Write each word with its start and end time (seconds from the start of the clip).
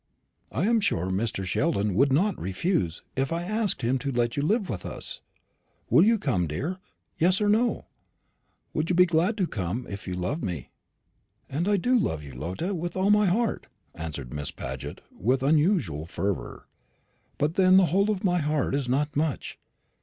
I 0.51 0.65
am 0.65 0.79
sure 0.81 1.11
Mr. 1.11 1.45
Sheldon 1.45 1.93
would 1.93 2.11
not 2.11 2.35
refuse, 2.41 3.03
if 3.15 3.31
I 3.31 3.43
asked 3.43 3.83
him 3.83 3.99
to 3.99 4.11
let 4.11 4.35
you 4.35 4.41
live 4.41 4.67
with 4.67 4.83
us. 4.83 5.21
Will 5.91 6.03
you 6.03 6.17
come, 6.17 6.47
dear? 6.47 6.79
yes 7.19 7.39
or 7.39 7.47
no. 7.47 7.85
You 8.73 8.79
would 8.81 8.95
be 8.95 9.05
glad 9.05 9.37
to 9.37 9.45
come, 9.45 9.85
if 9.87 10.07
you 10.07 10.15
loved 10.15 10.43
me." 10.43 10.69
"And 11.51 11.67
I 11.67 11.77
do 11.77 11.95
love 11.99 12.23
you, 12.23 12.33
Lotta, 12.33 12.73
with 12.73 12.97
all 12.97 13.11
my 13.11 13.27
heart," 13.27 13.67
answered 13.93 14.33
Miss 14.33 14.49
Paget, 14.49 15.01
with 15.15 15.43
unusual 15.43 16.07
fervour; 16.07 16.67
"but 17.37 17.53
then 17.53 17.77
the 17.77 17.85
whole 17.93 18.09
of 18.09 18.23
my 18.23 18.39
heart 18.39 18.73
is 18.73 18.89
not 18.89 19.15
much. 19.15 19.59